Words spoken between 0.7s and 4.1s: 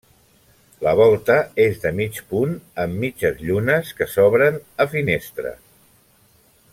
La volta és de mig punt amb mitges llunes